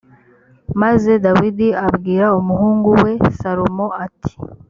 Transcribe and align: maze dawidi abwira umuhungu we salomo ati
maze 0.81 1.11
dawidi 1.25 1.67
abwira 1.87 2.25
umuhungu 2.39 2.89
we 3.01 3.11
salomo 3.39 3.87
ati 4.05 4.33